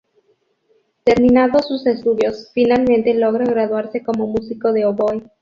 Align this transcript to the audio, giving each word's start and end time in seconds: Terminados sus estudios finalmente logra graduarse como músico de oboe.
Terminados 1.03 1.67
sus 1.67 1.85
estudios 1.85 2.49
finalmente 2.55 3.13
logra 3.13 3.45
graduarse 3.45 4.01
como 4.01 4.25
músico 4.25 4.73
de 4.73 4.85
oboe. 4.87 5.29